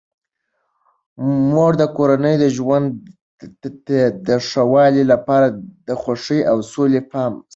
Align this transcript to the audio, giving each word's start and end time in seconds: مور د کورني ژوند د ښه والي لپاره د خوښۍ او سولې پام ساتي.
مور 1.53 1.71
د 1.81 1.83
کورني 1.95 2.33
ژوند 2.57 2.87
د 4.27 4.29
ښه 4.47 4.63
والي 4.73 5.03
لپاره 5.11 5.47
د 5.87 5.89
خوښۍ 6.01 6.39
او 6.51 6.57
سولې 6.73 7.01
پام 7.11 7.31
ساتي. 7.35 7.45